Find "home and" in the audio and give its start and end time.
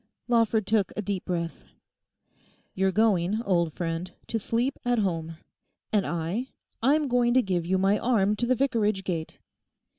4.97-6.07